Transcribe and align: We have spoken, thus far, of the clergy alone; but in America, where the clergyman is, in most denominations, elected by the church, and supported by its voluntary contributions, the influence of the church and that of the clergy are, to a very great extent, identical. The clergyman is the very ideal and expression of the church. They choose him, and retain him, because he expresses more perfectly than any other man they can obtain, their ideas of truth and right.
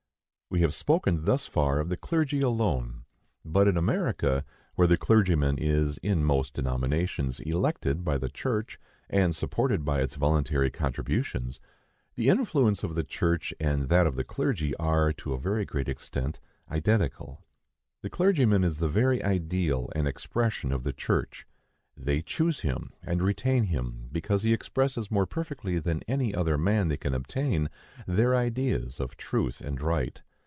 We 0.53 0.59
have 0.59 0.73
spoken, 0.73 1.23
thus 1.23 1.45
far, 1.45 1.79
of 1.79 1.87
the 1.87 1.95
clergy 1.95 2.41
alone; 2.41 3.05
but 3.45 3.69
in 3.69 3.77
America, 3.77 4.43
where 4.75 4.85
the 4.85 4.97
clergyman 4.97 5.57
is, 5.57 5.97
in 5.99 6.25
most 6.25 6.53
denominations, 6.53 7.39
elected 7.39 8.03
by 8.03 8.17
the 8.17 8.27
church, 8.27 8.77
and 9.09 9.33
supported 9.33 9.85
by 9.85 10.01
its 10.01 10.15
voluntary 10.15 10.69
contributions, 10.69 11.61
the 12.15 12.27
influence 12.27 12.83
of 12.83 12.95
the 12.95 13.03
church 13.05 13.53
and 13.61 13.87
that 13.87 14.05
of 14.05 14.17
the 14.17 14.25
clergy 14.25 14.75
are, 14.75 15.13
to 15.13 15.31
a 15.31 15.39
very 15.39 15.63
great 15.63 15.87
extent, 15.87 16.41
identical. 16.69 17.45
The 18.01 18.09
clergyman 18.09 18.65
is 18.65 18.79
the 18.79 18.89
very 18.89 19.23
ideal 19.23 19.89
and 19.95 20.05
expression 20.05 20.73
of 20.73 20.83
the 20.83 20.91
church. 20.91 21.47
They 21.95 22.21
choose 22.21 22.59
him, 22.59 22.91
and 23.01 23.23
retain 23.23 23.63
him, 23.63 24.09
because 24.11 24.43
he 24.43 24.51
expresses 24.51 25.09
more 25.09 25.25
perfectly 25.25 25.79
than 25.79 26.03
any 26.09 26.35
other 26.35 26.57
man 26.57 26.89
they 26.89 26.97
can 26.97 27.13
obtain, 27.13 27.69
their 28.05 28.35
ideas 28.35 28.99
of 28.99 29.15
truth 29.15 29.61
and 29.61 29.81
right. 29.81 30.21